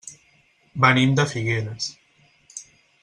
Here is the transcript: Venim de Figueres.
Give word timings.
Venim 0.85 1.13
de 1.19 1.27
Figueres. 1.33 1.91